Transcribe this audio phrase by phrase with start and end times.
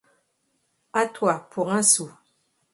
[0.93, 2.09] A toi pour un sou!